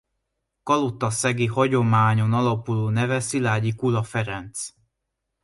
[0.63, 4.67] Kalotaszegi hagyományon alapuló neve Szilágyi Kula Ferenc.